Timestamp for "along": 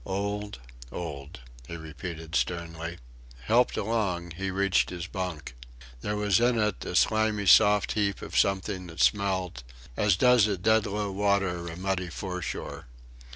3.77-4.31